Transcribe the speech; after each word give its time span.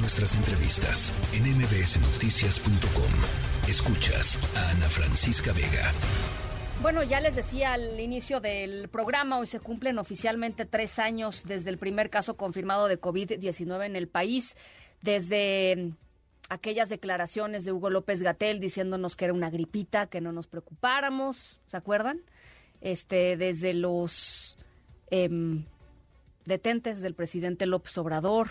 Nuestras 0.00 0.36
entrevistas 0.36 1.12
en 1.32 1.42
mbsnoticias.com. 1.58 3.68
Escuchas 3.68 4.38
a 4.56 4.70
Ana 4.70 4.88
Francisca 4.88 5.52
Vega. 5.52 5.92
Bueno, 6.80 7.02
ya 7.02 7.18
les 7.18 7.34
decía 7.34 7.72
al 7.72 7.98
inicio 7.98 8.38
del 8.38 8.88
programa, 8.88 9.38
hoy 9.38 9.48
se 9.48 9.58
cumplen 9.58 9.98
oficialmente 9.98 10.66
tres 10.66 11.00
años 11.00 11.42
desde 11.44 11.70
el 11.70 11.78
primer 11.78 12.10
caso 12.10 12.36
confirmado 12.36 12.86
de 12.86 13.00
COVID-19 13.00 13.86
en 13.86 13.96
el 13.96 14.06
país, 14.06 14.56
desde 15.02 15.94
aquellas 16.48 16.88
declaraciones 16.88 17.64
de 17.64 17.72
Hugo 17.72 17.90
López 17.90 18.22
Gatel 18.22 18.60
diciéndonos 18.60 19.16
que 19.16 19.24
era 19.24 19.34
una 19.34 19.50
gripita, 19.50 20.06
que 20.06 20.20
no 20.20 20.30
nos 20.30 20.46
preocupáramos, 20.46 21.58
¿se 21.66 21.76
acuerdan? 21.76 22.20
Este, 22.80 23.36
desde 23.36 23.74
los 23.74 24.56
em, 25.10 25.64
detentes 26.44 27.00
del 27.00 27.14
presidente 27.14 27.66
López 27.66 27.98
Obrador, 27.98 28.48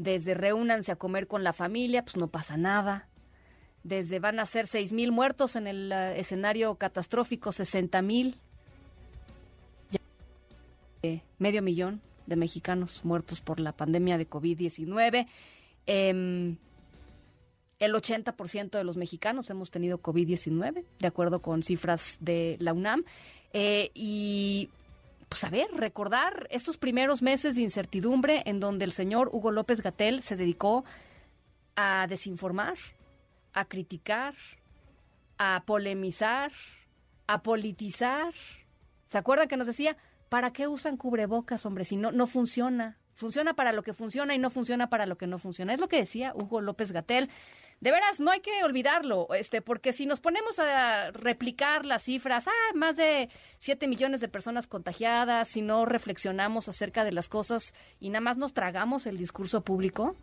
desde 0.00 0.32
reúnanse 0.32 0.92
a 0.92 0.96
comer 0.96 1.26
con 1.26 1.44
la 1.44 1.52
familia, 1.52 2.02
pues 2.02 2.16
no 2.16 2.28
pasa 2.28 2.56
nada. 2.56 3.06
Desde 3.82 4.18
van 4.18 4.38
a 4.40 4.46
ser 4.46 4.66
seis 4.66 4.92
mil 4.92 5.12
muertos 5.12 5.56
en 5.56 5.66
el 5.66 5.92
uh, 5.92 6.18
escenario 6.18 6.74
catastrófico, 6.76 7.52
60 7.52 8.00
mil. 8.00 8.36
Eh, 11.02 11.20
medio 11.38 11.62
millón 11.62 12.00
de 12.26 12.36
mexicanos 12.36 13.04
muertos 13.04 13.40
por 13.40 13.60
la 13.60 13.72
pandemia 13.72 14.16
de 14.16 14.28
COVID-19. 14.28 15.26
Eh, 15.86 16.56
el 17.78 17.94
80% 17.94 18.70
de 18.70 18.84
los 18.84 18.96
mexicanos 18.96 19.48
hemos 19.50 19.70
tenido 19.70 20.00
COVID-19, 20.00 20.84
de 20.98 21.06
acuerdo 21.06 21.40
con 21.40 21.62
cifras 21.62 22.16
de 22.20 22.56
la 22.60 22.72
UNAM. 22.72 23.04
Eh, 23.52 23.90
y 23.94 24.70
pues 25.30 25.44
a 25.44 25.48
ver, 25.48 25.68
recordar 25.72 26.48
estos 26.50 26.76
primeros 26.76 27.22
meses 27.22 27.54
de 27.54 27.62
incertidumbre 27.62 28.42
en 28.46 28.58
donde 28.58 28.84
el 28.84 28.90
señor 28.90 29.30
Hugo 29.32 29.52
López 29.52 29.80
Gatel 29.80 30.24
se 30.24 30.34
dedicó 30.34 30.84
a 31.76 32.08
desinformar, 32.08 32.74
a 33.52 33.64
criticar, 33.66 34.34
a 35.38 35.62
polemizar, 35.64 36.50
a 37.28 37.42
politizar. 37.42 38.34
¿Se 39.06 39.18
acuerdan 39.18 39.46
que 39.46 39.56
nos 39.56 39.68
decía, 39.68 39.96
¿para 40.28 40.52
qué 40.52 40.66
usan 40.66 40.96
cubrebocas, 40.96 41.64
hombre? 41.64 41.84
Si 41.84 41.96
no, 41.96 42.10
no 42.10 42.26
funciona. 42.26 42.98
Funciona 43.20 43.52
para 43.52 43.72
lo 43.72 43.82
que 43.82 43.92
funciona 43.92 44.34
y 44.34 44.38
no 44.38 44.48
funciona 44.48 44.88
para 44.88 45.04
lo 45.04 45.18
que 45.18 45.26
no 45.26 45.36
funciona. 45.36 45.74
Es 45.74 45.78
lo 45.78 45.88
que 45.88 45.98
decía 45.98 46.32
Hugo 46.34 46.62
López 46.62 46.90
Gatel. 46.90 47.28
De 47.78 47.90
veras, 47.90 48.18
no 48.18 48.30
hay 48.30 48.40
que 48.40 48.64
olvidarlo, 48.64 49.28
este, 49.34 49.60
porque 49.60 49.92
si 49.92 50.06
nos 50.06 50.20
ponemos 50.20 50.58
a 50.58 51.10
replicar 51.10 51.84
las 51.84 52.04
cifras, 52.04 52.48
ah, 52.48 52.74
más 52.74 52.96
de 52.96 53.28
7 53.58 53.88
millones 53.88 54.22
de 54.22 54.28
personas 54.28 54.66
contagiadas, 54.66 55.48
si 55.48 55.60
no 55.60 55.84
reflexionamos 55.84 56.70
acerca 56.70 57.04
de 57.04 57.12
las 57.12 57.28
cosas 57.28 57.74
y 58.00 58.08
nada 58.08 58.22
más 58.22 58.38
nos 58.38 58.54
tragamos 58.54 59.04
el 59.04 59.18
discurso 59.18 59.60
público, 59.60 60.16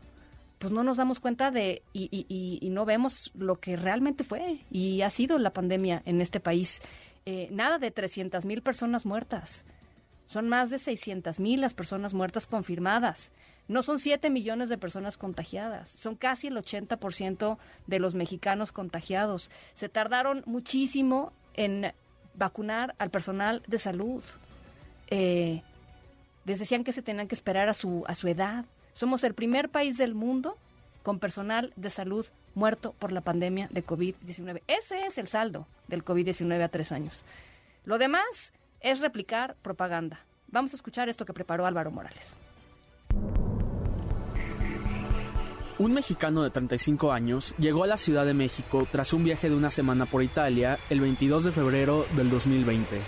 pues 0.58 0.74
no 0.74 0.84
nos 0.84 0.98
damos 0.98 1.20
cuenta 1.20 1.52
de 1.52 1.84
y, 1.94 2.10
y, 2.12 2.58
y 2.60 2.70
no 2.72 2.84
vemos 2.86 3.30
lo 3.36 3.60
que 3.60 3.76
realmente 3.76 4.24
fue 4.24 4.66
y 4.72 5.04
ha 5.04 5.12
sido 5.12 5.38
la 5.38 5.54
pandemia 5.54 6.02
en 6.06 6.20
este 6.20 6.40
país. 6.40 6.82
Eh, 7.28 7.48
nada 7.52 7.78
de 7.78 7.92
300 7.92 8.44
mil 8.46 8.64
personas 8.64 9.06
muertas. 9.06 9.66
Son 10.28 10.48
más 10.50 10.70
de 10.70 10.78
600 10.78 11.40
mil 11.40 11.62
las 11.62 11.74
personas 11.74 12.14
muertas 12.14 12.48
confirmadas. 12.48 13.32
No 13.68 13.82
son 13.82 14.00
7 14.00 14.30
millones 14.30 14.70
de 14.70 14.78
personas 14.78 15.18
contagiadas, 15.18 15.90
son 15.90 16.16
casi 16.16 16.48
el 16.48 16.56
80% 16.56 17.58
de 17.88 18.00
los 18.00 18.16
mexicanos 18.16 18.72
contagiados. 18.72 19.52
Se 19.74 19.90
tardaron 19.90 20.44
muchísimo 20.46 21.34
en 21.54 21.92
vacunar 22.34 22.96
al 22.98 23.10
personal 23.10 23.64
de 23.68 23.80
salud. 23.80 24.24
Eh, 25.08 25.64
les 26.46 26.60
decían 26.60 26.86
que 26.86 26.94
se 26.94 27.02
tenían 27.02 27.28
que 27.28 27.36
esperar 27.36 27.68
a 27.68 27.74
su, 27.74 28.06
a 28.08 28.16
su 28.16 28.28
edad. 28.30 28.66
Somos 28.94 29.24
el 29.26 29.34
primer 29.34 29.70
país 29.70 29.98
del 29.98 30.16
mundo 30.16 30.58
con 31.04 31.20
personal 31.20 31.74
de 31.76 31.90
salud 31.90 32.26
muerto 32.56 32.94
por 33.00 33.12
la 33.12 33.22
pandemia 33.22 33.68
de 33.72 33.86
COVID-19. 33.86 34.62
Ese 34.68 35.06
es 35.06 35.18
el 35.18 35.28
saldo 35.28 35.68
del 35.88 36.06
COVID-19 36.06 36.64
a 36.64 36.70
tres 36.70 36.92
años. 36.92 37.24
Lo 37.86 37.98
demás 37.98 38.54
es 38.82 39.00
replicar 39.00 39.56
propaganda. 39.62 40.26
Vamos 40.48 40.74
a 40.74 40.76
escuchar 40.78 41.10
esto 41.10 41.26
que 41.26 41.34
preparó 41.34 41.66
Álvaro 41.66 41.92
Morales. 41.92 42.38
Un 45.80 45.94
mexicano 45.94 46.42
de 46.42 46.50
35 46.50 47.12
años 47.12 47.54
llegó 47.60 47.84
a 47.84 47.88
la 47.88 47.98
Ciudad 47.98 48.26
de 48.26 48.34
México 48.34 48.88
tras 48.92 49.14
un 49.14 49.24
viaje 49.24 49.48
de 49.48 49.56
una 49.56 49.70
semana 49.70 50.08
por 50.08 50.24
Italia 50.24 50.80
el 50.90 51.02
22 51.02 51.44
de 51.44 51.52
febrero 51.52 52.08
del 52.16 52.32
2020. 52.32 53.00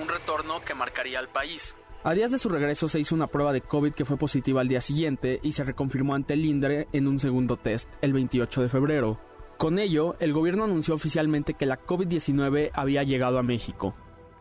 Un 0.00 0.08
retorno 0.08 0.60
que 0.64 0.74
marcaría 0.74 1.18
al 1.18 1.28
país. 1.28 1.74
A 2.04 2.14
días 2.14 2.30
de 2.30 2.38
su 2.38 2.48
regreso 2.48 2.88
se 2.88 3.00
hizo 3.00 3.16
una 3.16 3.26
prueba 3.26 3.52
de 3.52 3.62
COVID 3.62 3.92
que 3.92 4.04
fue 4.04 4.16
positiva 4.16 4.60
al 4.60 4.68
día 4.68 4.80
siguiente 4.80 5.40
y 5.42 5.50
se 5.50 5.64
reconfirmó 5.64 6.14
ante 6.14 6.34
el 6.34 6.44
INDRE 6.44 6.86
en 6.92 7.08
un 7.08 7.18
segundo 7.18 7.56
test 7.56 7.92
el 8.00 8.12
28 8.12 8.62
de 8.62 8.68
febrero. 8.68 9.20
Con 9.56 9.80
ello, 9.80 10.14
el 10.20 10.32
gobierno 10.32 10.62
anunció 10.62 10.94
oficialmente 10.94 11.54
que 11.54 11.66
la 11.66 11.80
COVID-19 11.80 12.70
había 12.72 13.02
llegado 13.02 13.40
a 13.40 13.42
México. 13.42 13.96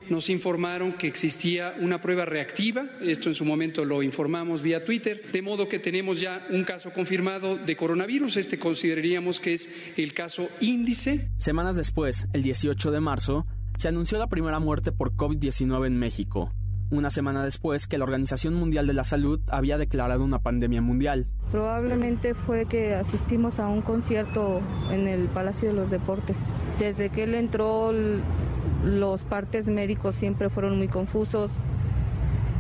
Nos 0.09 0.29
informaron 0.29 0.93
que 0.93 1.07
existía 1.07 1.73
una 1.79 2.01
prueba 2.01 2.25
reactiva, 2.25 2.85
esto 3.01 3.29
en 3.29 3.35
su 3.35 3.45
momento 3.45 3.83
lo 3.85 4.03
informamos 4.03 4.61
vía 4.61 4.83
Twitter, 4.85 5.31
de 5.31 5.41
modo 5.41 5.67
que 5.67 5.79
tenemos 5.79 6.19
ya 6.19 6.45
un 6.49 6.63
caso 6.63 6.91
confirmado 6.91 7.57
de 7.57 7.75
coronavirus, 7.75 8.37
este 8.37 8.59
consideraríamos 8.59 9.39
que 9.39 9.53
es 9.53 9.93
el 9.97 10.13
caso 10.13 10.47
índice. 10.61 11.29
Semanas 11.37 11.75
después, 11.75 12.27
el 12.33 12.43
18 12.43 12.91
de 12.91 12.99
marzo, 12.99 13.45
se 13.77 13.87
anunció 13.87 14.17
la 14.17 14.27
primera 14.27 14.59
muerte 14.59 14.91
por 14.91 15.13
COVID-19 15.15 15.87
en 15.87 15.97
México, 15.97 16.51
una 16.91 17.09
semana 17.09 17.43
después 17.43 17.87
que 17.87 17.97
la 17.97 18.03
Organización 18.03 18.53
Mundial 18.53 18.87
de 18.87 18.93
la 18.93 19.03
Salud 19.03 19.41
había 19.49 19.77
declarado 19.77 20.23
una 20.23 20.39
pandemia 20.39 20.81
mundial. 20.81 21.25
Probablemente 21.51 22.33
fue 22.33 22.65
que 22.65 22.93
asistimos 22.93 23.59
a 23.59 23.67
un 23.67 23.81
concierto 23.81 24.61
en 24.91 25.07
el 25.07 25.27
Palacio 25.27 25.69
de 25.69 25.75
los 25.75 25.89
Deportes. 25.89 26.37
Desde 26.79 27.09
que 27.09 27.23
él 27.23 27.33
entró, 27.35 27.91
los 28.85 29.23
partes 29.23 29.67
médicos 29.67 30.15
siempre 30.15 30.49
fueron 30.49 30.77
muy 30.77 30.87
confusos. 30.87 31.51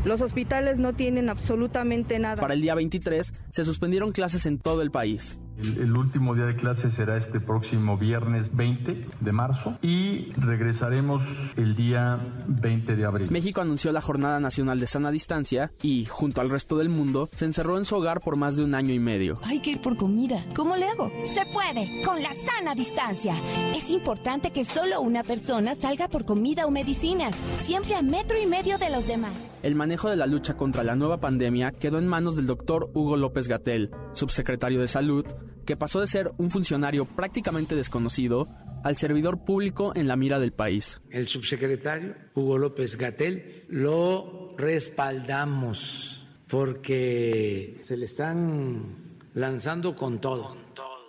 Los 0.03 0.21
hospitales 0.21 0.79
no 0.79 0.93
tienen 0.93 1.29
absolutamente 1.29 2.19
nada. 2.19 2.41
Para 2.41 2.53
el 2.53 2.61
día 2.61 2.75
23 2.75 3.33
se 3.51 3.65
suspendieron 3.65 4.11
clases 4.11 4.45
en 4.45 4.57
todo 4.57 4.81
el 4.81 4.91
país. 4.91 5.39
El, 5.57 5.77
el, 5.77 5.97
último 5.97 6.35
día 6.35 6.45
de 6.45 6.55
clase 6.55 6.91
será 6.91 7.17
este 7.17 7.39
próximo 7.39 7.97
viernes 7.97 8.55
20 8.55 9.07
de 9.19 9.31
marzo 9.31 9.77
y 9.81 10.31
regresaremos 10.33 11.23
el 11.55 11.75
día 11.75 12.19
20 12.47 12.95
de 12.95 13.05
abril. 13.05 13.31
México 13.31 13.61
anunció 13.61 13.91
la 13.91 14.01
Jornada 14.01 14.39
Nacional 14.39 14.79
de 14.79 14.87
Sana 14.87 15.11
Distancia 15.11 15.71
y, 15.81 16.05
junto 16.05 16.41
al 16.41 16.49
resto 16.49 16.77
del 16.77 16.89
mundo, 16.89 17.29
se 17.33 17.45
encerró 17.45 17.77
en 17.77 17.85
su 17.85 17.95
hogar 17.95 18.21
por 18.21 18.37
más 18.37 18.57
de 18.57 18.63
un 18.63 18.75
año 18.75 18.93
y 18.93 18.99
medio. 18.99 19.39
Hay 19.43 19.59
que 19.61 19.71
ir 19.71 19.81
por 19.81 19.97
comida. 19.97 20.45
¿Cómo 20.55 20.75
le 20.75 20.87
hago? 20.87 21.11
Se 21.23 21.45
puede, 21.45 22.01
con 22.03 22.21
la 22.21 22.33
sana 22.33 22.75
distancia. 22.75 23.35
Es 23.73 23.91
importante 23.91 24.51
que 24.51 24.65
solo 24.65 25.01
una 25.01 25.23
persona 25.23 25.75
salga 25.75 26.07
por 26.07 26.25
comida 26.25 26.65
o 26.65 26.71
medicinas, 26.71 27.35
siempre 27.61 27.95
a 27.95 28.01
metro 28.01 28.37
y 28.41 28.45
medio 28.45 28.77
de 28.77 28.89
los 28.89 29.07
demás. 29.07 29.33
El 29.63 29.75
manejo 29.75 30.09
de 30.09 30.15
la 30.15 30.27
lucha 30.27 30.55
contra 30.55 30.83
la 30.83 30.95
nueva 30.95 31.19
pandemia 31.19 31.71
quedó 31.71 31.97
en 31.97 32.07
manos 32.07 32.35
del 32.35 32.45
doctor 32.45 32.91
Hugo 32.93 33.17
López 33.17 33.47
Gatel, 33.47 33.89
subsecretario 34.15 34.81
de 34.81 34.87
Salud, 34.87 35.25
que 35.65 35.77
pasó 35.77 36.01
de 36.01 36.07
ser 36.07 36.31
un 36.37 36.49
funcionario 36.49 37.05
prácticamente 37.05 37.75
desconocido 37.75 38.47
al 38.83 38.95
servidor 38.95 39.45
público 39.45 39.93
en 39.95 40.07
la 40.07 40.15
mira 40.15 40.39
del 40.39 40.51
país. 40.51 41.01
El 41.09 41.27
subsecretario 41.27 42.15
Hugo 42.33 42.57
López 42.57 42.97
Gatel 42.97 43.65
lo 43.67 44.55
respaldamos 44.57 46.25
porque 46.47 47.77
se 47.81 47.97
le 47.97 48.05
están 48.05 48.95
lanzando 49.33 49.95
con 49.95 50.19
todo. 50.21 50.55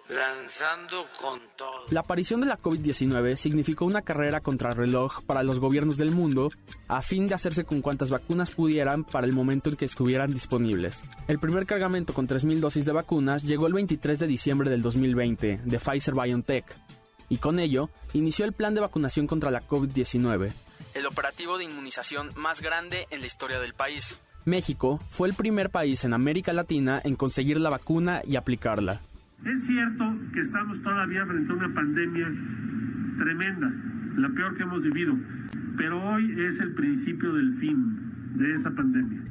Lanzando 0.09 1.07
con 1.21 1.41
todo. 1.57 1.85
La 1.91 2.01
aparición 2.01 2.41
de 2.41 2.47
la 2.47 2.59
COVID-19 2.59 3.37
significó 3.37 3.87
una 3.87 4.03
carrera 4.03 4.41
contrarreloj 4.41 5.25
para 5.25 5.43
los 5.43 5.59
gobiernos 5.59 5.97
del 5.97 6.13
mundo 6.13 6.49
a 6.87 7.03
fin 7.03 7.27
de 7.27 7.35
hacerse 7.35 7.65
con 7.65 7.81
cuantas 7.81 8.11
vacunas 8.11 8.53
pudieran 8.53 9.03
para 9.03 9.27
el 9.27 9.33
momento 9.33 9.69
en 9.69 9.77
que 9.77 9.85
estuvieran 9.85 10.31
disponibles. 10.31 11.03
El 11.27 11.41
primer 11.41 11.67
cargamento 11.67 12.15
con 12.15 12.29
3.000 12.29 12.61
dosis 12.61 12.85
de 12.85 12.93
vacunas 12.93 13.43
llegó 13.43 13.67
el 13.67 13.73
23 13.73 14.19
de 14.19 14.27
diciembre 14.29 14.71
del 14.71 14.83
2020 14.83 15.61
de 15.65 15.79
Pfizer 15.79 16.15
BioNTech 16.15 16.65
y 17.29 17.39
con 17.39 17.59
ello 17.59 17.91
inició 18.13 18.45
el 18.45 18.53
plan 18.53 18.75
de 18.75 18.81
vacunación 18.81 19.27
contra 19.27 19.51
la 19.51 19.63
COVID-19, 19.63 20.53
el 20.95 21.07
operativo 21.07 21.59
de 21.59 21.65
inmunización 21.65 22.31
más 22.37 22.63
grande 22.63 23.07
en 23.11 23.21
la 23.21 23.27
historia 23.27 23.59
del 23.59 23.75
país. 23.75 24.19
México 24.45 25.01
fue 25.11 25.27
el 25.27 25.35
primer 25.35 25.71
país 25.71 26.05
en 26.05 26.15
América 26.15 26.53
Latina 26.53 27.01
en 27.03 27.17
conseguir 27.17 27.59
la 27.59 27.71
vacuna 27.71 28.23
y 28.25 28.37
aplicarla. 28.37 29.01
Es 29.45 29.65
cierto 29.65 30.05
que 30.33 30.41
estamos 30.41 30.83
todavía 30.83 31.27
frente 31.27 31.53
a 31.53 31.55
una 31.55 31.73
pandemia 31.73 32.27
tremenda, 33.17 33.73
la 34.17 34.29
peor 34.31 34.57
que 34.57 34.63
hemos 34.63 34.83
vivido, 34.83 35.15
pero 35.77 36.03
hoy 36.03 36.35
es 36.47 36.59
el 36.61 36.75
principio 36.75 37.33
del 37.35 37.55
fin 37.55 38.35
de 38.35 38.55
esa 38.55 38.71
pandemia. 38.71 39.23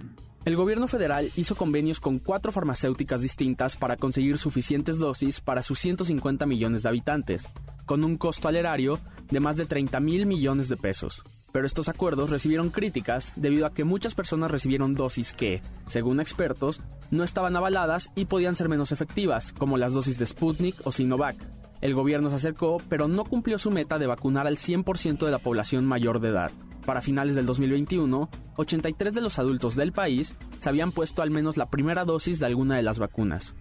El 0.46 0.56
gobierno 0.56 0.88
federal 0.88 1.32
hizo 1.36 1.56
convenios 1.56 2.00
con 2.00 2.20
cuatro 2.20 2.52
farmacéuticas 2.52 3.22
distintas 3.22 3.78
para 3.78 3.98
conseguir 3.98 4.38
suficientes 4.38 5.00
dosis 5.00 5.42
para 5.42 5.64
sus 5.64 5.80
150 5.80 6.46
millones 6.46 6.84
de 6.84 6.90
habitantes, 6.90 7.50
con 7.88 8.04
un 8.04 8.18
costo 8.18 8.48
al 8.48 8.56
erario 8.56 9.00
de 9.32 9.40
más 9.40 9.56
de 9.58 9.66
30 9.66 10.00
mil 10.02 10.28
millones 10.28 10.70
de 10.70 10.78
pesos. 10.78 11.24
Pero 11.52 11.66
estos 11.66 11.90
acuerdos 11.90 12.30
recibieron 12.30 12.70
críticas 12.70 13.34
debido 13.38 13.66
a 13.66 13.74
que 13.74 13.86
muchas 13.86 14.14
personas 14.14 14.52
recibieron 14.52 14.94
dosis 14.94 15.34
que, 15.34 15.62
según 15.88 16.20
expertos, 16.20 16.80
no 17.12 17.24
estaban 17.24 17.56
avaladas 17.56 18.12
y 18.16 18.26
podían 18.26 18.56
ser 18.56 18.70
menos 18.70 18.92
efectivas, 18.92 19.54
como 19.54 19.78
las 19.78 19.94
dosis 19.94 20.18
de 20.18 20.26
Sputnik 20.26 20.76
o 20.86 20.92
Sinovac. 20.92 21.38
El 21.82 21.94
gobierno 21.94 22.30
se 22.30 22.36
acercó, 22.36 22.78
pero 22.90 23.08
no 23.08 23.26
cumplió 23.26 23.58
su 23.58 23.72
meta 23.72 24.00
de 24.00 24.08
vacunar 24.08 24.48
al 24.48 24.58
100% 24.58 25.26
de 25.26 25.32
la 25.32 25.40
población 25.40 25.86
mayor 25.86 26.20
de 26.20 26.30
edad. 26.30 26.52
Para 26.86 27.02
finales 27.02 27.36
del 27.36 27.46
2021, 27.46 28.30
83 28.58 29.14
de 29.14 29.22
los 29.22 29.40
adultos 29.40 29.76
del 29.76 29.92
país 29.92 30.36
se 30.60 30.70
habían 30.70 30.92
puesto 30.92 31.22
al 31.22 31.32
menos 31.32 31.58
la 31.58 31.70
primera 31.70 32.06
dosis 32.06 32.40
de 32.40 32.46
alguna 32.46 32.76
de 32.76 32.84
las 32.84 33.00
vacunas. 33.00 33.56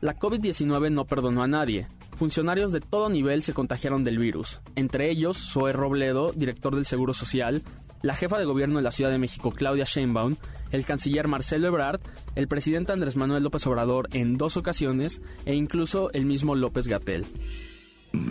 La 0.00 0.16
COVID-19 0.16 0.90
no 0.90 1.04
perdonó 1.04 1.42
a 1.42 1.46
nadie, 1.46 1.88
funcionarios 2.16 2.72
de 2.72 2.80
todo 2.80 3.10
nivel 3.10 3.42
se 3.42 3.52
contagiaron 3.52 4.02
del 4.02 4.18
virus, 4.18 4.60
entre 4.76 5.10
ellos 5.10 5.36
Zoe 5.36 5.72
Robledo, 5.72 6.32
director 6.32 6.74
del 6.74 6.86
Seguro 6.86 7.12
Social, 7.12 7.62
la 8.02 8.14
jefa 8.14 8.38
de 8.38 8.44
gobierno 8.44 8.76
de 8.76 8.82
la 8.82 8.90
Ciudad 8.90 9.10
de 9.10 9.18
México, 9.18 9.50
Claudia 9.50 9.84
Sheinbaum, 9.84 10.36
el 10.70 10.84
canciller 10.84 11.28
Marcelo 11.28 11.68
Ebrard, 11.68 12.00
el 12.34 12.48
presidente 12.48 12.92
Andrés 12.92 13.16
Manuel 13.16 13.42
López 13.42 13.66
Obrador 13.66 14.08
en 14.12 14.36
dos 14.36 14.56
ocasiones 14.56 15.20
e 15.44 15.54
incluso 15.54 16.10
el 16.12 16.24
mismo 16.24 16.54
López 16.54 16.88
Gatel. 16.88 17.26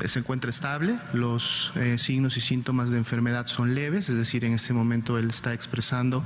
Se 0.05 0.19
encuentra 0.19 0.49
estable, 0.49 0.99
los 1.13 1.71
eh, 1.75 1.97
signos 1.97 2.35
y 2.35 2.41
síntomas 2.41 2.91
de 2.91 2.97
enfermedad 2.97 3.47
son 3.47 3.75
leves, 3.75 4.09
es 4.09 4.17
decir, 4.17 4.43
en 4.43 4.53
este 4.53 4.73
momento 4.73 5.17
él 5.17 5.29
está 5.29 5.53
expresando 5.53 6.23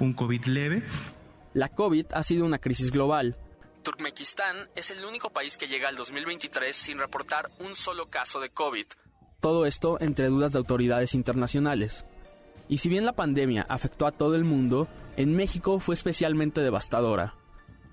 un 0.00 0.14
COVID 0.14 0.46
leve. 0.46 0.82
La 1.54 1.68
COVID 1.68 2.06
ha 2.12 2.22
sido 2.24 2.44
una 2.44 2.58
crisis 2.58 2.90
global, 2.90 3.36
Turkmenistán 3.88 4.68
es 4.74 4.90
el 4.90 5.02
único 5.02 5.30
país 5.30 5.56
que 5.56 5.66
llega 5.66 5.88
al 5.88 5.96
2023 5.96 6.76
sin 6.76 6.98
reportar 6.98 7.48
un 7.60 7.74
solo 7.74 8.10
caso 8.10 8.38
de 8.38 8.50
COVID. 8.50 8.84
Todo 9.40 9.64
esto 9.64 9.98
entre 10.00 10.26
dudas 10.26 10.52
de 10.52 10.58
autoridades 10.58 11.14
internacionales. 11.14 12.04
Y 12.68 12.78
si 12.78 12.88
bien 12.88 13.06
la 13.06 13.12
pandemia 13.12 13.66
afectó 13.68 14.06
a 14.06 14.12
todo 14.12 14.34
el 14.34 14.44
mundo, 14.44 14.88
en 15.16 15.34
México 15.34 15.78
fue 15.80 15.94
especialmente 15.94 16.60
devastadora. 16.60 17.34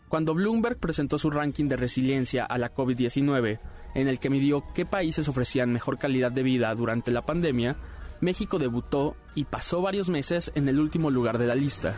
Cuando 0.09 0.33
Bloomberg 0.33 0.77
presentó 0.77 1.17
su 1.17 1.29
ranking 1.29 1.67
de 1.67 1.77
resiliencia 1.77 2.45
a 2.45 2.57
la 2.57 2.73
COVID-19, 2.73 3.59
en 3.95 4.07
el 4.07 4.19
que 4.19 4.29
midió 4.29 4.63
qué 4.73 4.85
países 4.85 5.27
ofrecían 5.27 5.71
mejor 5.71 5.97
calidad 5.97 6.31
de 6.31 6.43
vida 6.43 6.73
durante 6.75 7.11
la 7.11 7.21
pandemia, 7.21 7.77
México 8.21 8.59
debutó 8.59 9.15
y 9.33 9.45
pasó 9.45 9.81
varios 9.81 10.09
meses 10.09 10.51
en 10.55 10.67
el 10.67 10.79
último 10.79 11.09
lugar 11.09 11.37
de 11.37 11.47
la 11.47 11.55
lista 11.55 11.97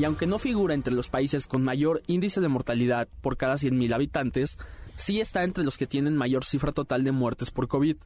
y 0.00 0.04
aunque 0.04 0.26
no 0.26 0.38
figura 0.38 0.72
entre 0.72 0.94
los 0.94 1.10
países 1.10 1.46
con 1.46 1.62
mayor 1.62 2.02
índice 2.06 2.40
de 2.40 2.48
mortalidad 2.48 3.06
por 3.20 3.36
cada 3.36 3.56
100.000 3.56 3.92
habitantes, 3.92 4.58
sí 4.96 5.20
está 5.20 5.44
entre 5.44 5.62
los 5.62 5.76
que 5.76 5.86
tienen 5.86 6.16
mayor 6.16 6.42
cifra 6.42 6.72
total 6.72 7.04
de 7.04 7.12
muertes 7.12 7.50
por 7.50 7.68
COVID. 7.68 7.96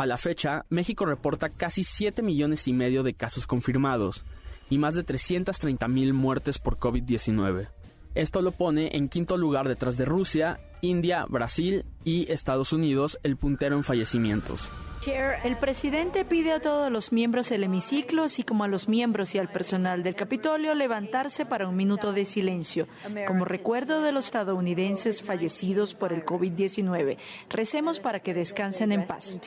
A 0.00 0.06
la 0.06 0.16
fecha, 0.16 0.64
México 0.70 1.04
reporta 1.04 1.50
casi 1.50 1.84
7 1.84 2.22
millones 2.22 2.66
y 2.66 2.72
medio 2.72 3.02
de 3.02 3.12
casos 3.12 3.46
confirmados 3.46 4.24
y 4.70 4.78
más 4.78 4.94
de 4.94 5.04
330.000 5.04 6.14
muertes 6.14 6.58
por 6.58 6.78
COVID-19. 6.78 7.68
Esto 8.14 8.40
lo 8.40 8.52
pone 8.52 8.96
en 8.96 9.10
quinto 9.10 9.36
lugar 9.36 9.68
detrás 9.68 9.98
de 9.98 10.06
Rusia, 10.06 10.58
India, 10.80 11.26
Brasil 11.28 11.84
y 12.02 12.32
Estados 12.32 12.72
Unidos, 12.72 13.18
el 13.24 13.36
puntero 13.36 13.76
en 13.76 13.84
fallecimientos. 13.84 14.70
El 15.06 15.56
presidente 15.56 16.26
pide 16.26 16.52
a 16.52 16.60
todos 16.60 16.92
los 16.92 17.10
miembros 17.10 17.48
del 17.48 17.64
hemiciclo, 17.64 18.24
así 18.24 18.42
como 18.42 18.64
a 18.64 18.68
los 18.68 18.86
miembros 18.86 19.34
y 19.34 19.38
al 19.38 19.50
personal 19.50 20.02
del 20.02 20.14
Capitolio, 20.14 20.74
levantarse 20.74 21.46
para 21.46 21.66
un 21.66 21.74
minuto 21.74 22.12
de 22.12 22.26
silencio, 22.26 22.86
como 23.26 23.46
recuerdo 23.46 24.02
de 24.02 24.12
los 24.12 24.26
estadounidenses 24.26 25.22
fallecidos 25.22 25.94
por 25.94 26.12
el 26.12 26.24
COVID-19. 26.26 27.16
Recemos 27.48 27.98
para 27.98 28.20
que 28.20 28.34
descansen 28.34 28.92
en 28.92 29.06
paz. 29.06 29.40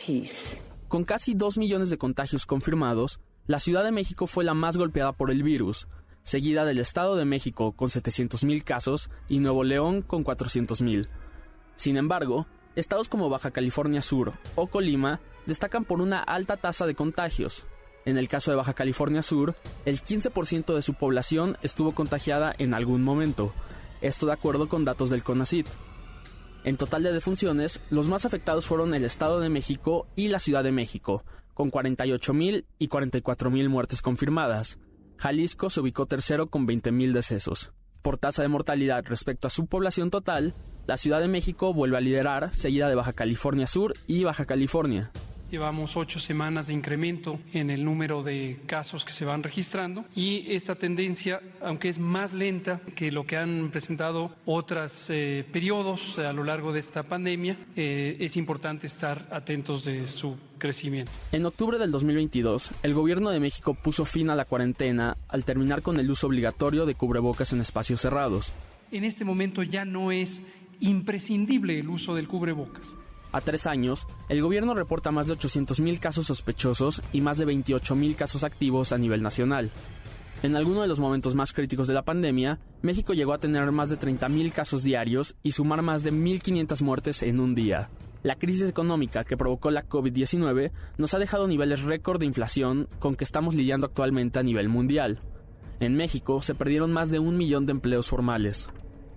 Con 0.87 1.03
casi 1.03 1.35
dos 1.35 1.59
millones 1.59 1.91
de 1.91 1.99
contagios 1.99 2.47
confirmados, 2.47 3.19
la 3.45 3.59
Ciudad 3.59 3.83
de 3.83 3.91
México 3.91 4.25
fue 4.25 4.43
la 4.43 4.55
más 4.55 4.75
golpeada 4.77 5.13
por 5.13 5.29
el 5.29 5.43
virus, 5.43 5.87
seguida 6.23 6.65
del 6.65 6.79
Estado 6.79 7.15
de 7.15 7.25
México 7.25 7.73
con 7.73 7.89
700.000 7.89 8.63
casos 8.63 9.09
y 9.29 9.37
Nuevo 9.37 9.63
León 9.63 10.01
con 10.01 10.23
400.000. 10.23 11.07
Sin 11.75 11.97
embargo, 11.97 12.47
estados 12.75 13.07
como 13.07 13.29
Baja 13.29 13.51
California 13.51 14.01
Sur 14.01 14.33
o 14.55 14.67
Colima 14.67 15.19
destacan 15.45 15.85
por 15.85 16.01
una 16.01 16.19
alta 16.19 16.57
tasa 16.57 16.85
de 16.85 16.95
contagios. 16.95 17.65
En 18.05 18.17
el 18.17 18.27
caso 18.27 18.51
de 18.51 18.57
Baja 18.57 18.73
California 18.73 19.21
Sur, 19.21 19.55
el 19.85 20.01
15% 20.01 20.75
de 20.75 20.81
su 20.81 20.93
población 20.93 21.57
estuvo 21.61 21.93
contagiada 21.93 22.53
en 22.57 22.73
algún 22.73 23.01
momento, 23.01 23.53
esto 24.01 24.25
de 24.25 24.33
acuerdo 24.33 24.67
con 24.67 24.83
datos 24.83 25.09
del 25.09 25.23
CONACIT. 25.23 25.67
En 26.65 26.77
total 26.77 27.03
de 27.03 27.11
defunciones, 27.11 27.79
los 27.89 28.07
más 28.07 28.25
afectados 28.25 28.65
fueron 28.65 28.93
el 28.93 29.05
Estado 29.05 29.39
de 29.39 29.49
México 29.49 30.07
y 30.15 30.27
la 30.27 30.39
Ciudad 30.39 30.63
de 30.63 30.71
México, 30.71 31.23
con 31.53 31.71
48.000 31.71 32.65
y 32.79 32.87
44.000 32.87 33.69
muertes 33.69 34.01
confirmadas. 34.01 34.79
Jalisco 35.17 35.69
se 35.69 35.79
ubicó 35.79 36.05
tercero 36.05 36.47
con 36.47 36.67
20.000 36.67 37.13
decesos. 37.13 37.73
Por 38.01 38.17
tasa 38.17 38.41
de 38.41 38.49
mortalidad 38.49 39.05
respecto 39.05 39.47
a 39.47 39.49
su 39.49 39.67
población 39.67 40.09
total, 40.09 40.53
la 40.87 40.97
Ciudad 40.97 41.21
de 41.21 41.29
México 41.29 41.73
vuelve 41.73 41.97
a 41.97 42.01
liderar, 42.01 42.53
seguida 42.53 42.89
de 42.89 42.95
Baja 42.95 43.13
California 43.13 43.67
Sur 43.67 43.93
y 44.07 44.25
Baja 44.25 44.45
California. 44.45 45.11
Llevamos 45.53 45.95
ocho 45.97 46.19
semanas 46.19 46.65
de 46.65 46.73
incremento 46.73 47.39
en 47.53 47.69
el 47.69 47.85
número 47.85 48.23
de 48.23 48.61
casos 48.65 49.05
que 49.05 49.13
se 49.13 49.23
van 49.23 49.43
registrando 49.43 50.03
y 50.15 50.51
esta 50.51 50.73
tendencia, 50.73 51.41
aunque 51.61 51.89
es 51.89 51.99
más 51.99 52.33
lenta 52.33 52.81
que 52.95 53.11
lo 53.11 53.27
que 53.27 53.37
han 53.37 53.69
presentado 53.69 54.31
otros 54.47 55.11
eh, 55.11 55.45
periodos 55.51 56.17
a 56.17 56.33
lo 56.33 56.43
largo 56.43 56.73
de 56.73 56.79
esta 56.79 57.03
pandemia, 57.03 57.55
eh, 57.75 58.17
es 58.19 58.35
importante 58.35 58.87
estar 58.87 59.27
atentos 59.29 59.85
de 59.85 60.07
su 60.07 60.37
crecimiento. 60.57 61.11
En 61.31 61.45
octubre 61.45 61.77
del 61.77 61.91
2022, 61.91 62.71
el 62.81 62.95
gobierno 62.95 63.29
de 63.29 63.39
México 63.39 63.75
puso 63.75 64.05
fin 64.05 64.31
a 64.31 64.35
la 64.35 64.45
cuarentena 64.45 65.17
al 65.27 65.45
terminar 65.45 65.83
con 65.83 65.99
el 65.99 66.09
uso 66.09 66.25
obligatorio 66.25 66.87
de 66.87 66.95
cubrebocas 66.95 67.53
en 67.53 67.61
espacios 67.61 68.01
cerrados. 68.01 68.51
En 68.91 69.03
este 69.03 69.23
momento 69.23 69.61
ya 69.61 69.85
no 69.85 70.11
es 70.11 70.41
imprescindible 70.79 71.77
el 71.77 71.89
uso 71.89 72.15
del 72.15 72.27
cubrebocas 72.27 72.97
a 73.33 73.41
tres 73.41 73.67
años, 73.67 74.07
el 74.29 74.41
gobierno 74.41 74.73
reporta 74.73 75.11
más 75.11 75.27
de 75.27 75.33
800.000 75.33 75.99
casos 75.99 76.27
sospechosos 76.27 77.01
y 77.11 77.21
más 77.21 77.37
de 77.37 77.47
28.000 77.47 78.15
casos 78.15 78.43
activos 78.43 78.93
a 78.93 78.97
nivel 78.97 79.21
nacional. 79.21 79.71
En 80.43 80.55
alguno 80.55 80.81
de 80.81 80.87
los 80.87 80.99
momentos 80.99 81.35
más 81.35 81.53
críticos 81.53 81.87
de 81.87 81.93
la 81.93 82.03
pandemia, 82.03 82.59
México 82.81 83.13
llegó 83.13 83.33
a 83.33 83.39
tener 83.39 83.71
más 83.71 83.89
de 83.89 83.97
30.000 83.97 84.51
casos 84.51 84.83
diarios 84.83 85.35
y 85.41 85.53
sumar 85.53 85.81
más 85.81 86.03
de 86.03 86.11
1.500 86.11 86.81
muertes 86.81 87.23
en 87.23 87.39
un 87.39 87.55
día. 87.55 87.89
La 88.23 88.35
crisis 88.35 88.69
económica 88.69 89.23
que 89.23 89.37
provocó 89.37 89.71
la 89.71 89.87
COVID-19 89.87 90.71
nos 90.97 91.13
ha 91.13 91.19
dejado 91.19 91.47
niveles 91.47 91.83
récord 91.83 92.19
de 92.19 92.25
inflación 92.25 92.87
con 92.99 93.15
que 93.15 93.23
estamos 93.23 93.55
lidiando 93.55 93.87
actualmente 93.87 94.39
a 94.39 94.43
nivel 94.43 94.69
mundial. 94.69 95.19
En 95.79 95.95
México 95.95 96.41
se 96.41 96.55
perdieron 96.55 96.93
más 96.93 97.09
de 97.09 97.19
un 97.19 97.37
millón 97.37 97.65
de 97.65 97.71
empleos 97.71 98.07
formales. 98.07 98.69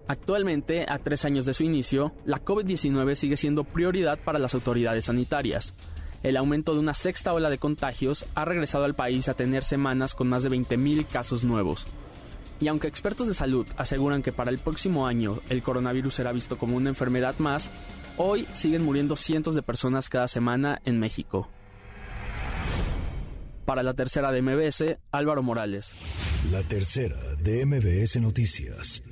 Actualmente, 0.08 0.86
a 0.88 0.98
tres 0.98 1.24
años 1.24 1.46
de 1.46 1.54
su 1.54 1.64
inicio, 1.64 2.12
la 2.24 2.44
COVID-19 2.44 3.14
sigue 3.16 3.36
siendo 3.36 3.64
prioridad 3.64 4.18
para 4.20 4.38
las 4.38 4.54
autoridades 4.54 5.06
sanitarias. 5.06 5.74
El 6.22 6.36
aumento 6.36 6.74
de 6.74 6.80
una 6.80 6.94
sexta 6.94 7.32
ola 7.32 7.50
de 7.50 7.58
contagios 7.58 8.24
ha 8.34 8.44
regresado 8.44 8.84
al 8.84 8.94
país 8.94 9.28
a 9.28 9.34
tener 9.34 9.64
semanas 9.64 10.14
con 10.14 10.28
más 10.28 10.44
de 10.44 10.50
20.000 10.50 11.06
casos 11.06 11.42
nuevos. 11.42 11.86
Y 12.60 12.68
aunque 12.68 12.86
expertos 12.88 13.26
de 13.28 13.34
salud 13.34 13.66
aseguran 13.76 14.22
que 14.22 14.32
para 14.32 14.50
el 14.50 14.58
próximo 14.58 15.06
año 15.06 15.40
el 15.50 15.62
coronavirus 15.62 16.14
será 16.14 16.32
visto 16.32 16.56
como 16.56 16.76
una 16.76 16.88
enfermedad 16.88 17.34
más, 17.38 17.70
hoy 18.16 18.46
siguen 18.52 18.84
muriendo 18.84 19.16
cientos 19.16 19.54
de 19.54 19.62
personas 19.62 20.08
cada 20.08 20.28
semana 20.28 20.80
en 20.84 20.98
México. 20.98 21.48
Para 23.64 23.82
la 23.82 23.94
tercera 23.94 24.30
de 24.30 24.40
MBS, 24.40 24.98
Álvaro 25.10 25.42
Morales. 25.42 25.90
La 26.52 26.62
tercera 26.62 27.18
de 27.42 27.66
MBS 27.66 28.20
Noticias. 28.20 29.02